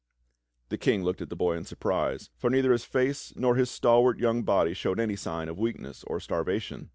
[0.69, 4.17] The King looked at the boy in surprise, for neither his face nor his stalwart
[4.17, 6.89] young body showed any signs of weakness or starvation.